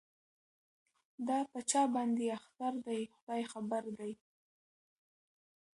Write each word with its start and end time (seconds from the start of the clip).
دا 1.27 1.39
په 1.51 1.59
چا 1.69 1.81
باندي 1.93 2.27
اختر 2.37 2.73
دی 2.87 3.01
خداي 3.15 3.43
خبر 3.51 3.83
دی 3.99 4.13